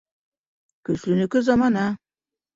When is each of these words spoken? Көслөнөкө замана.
Көслөнөкө 0.89 1.43
замана. 1.51 1.87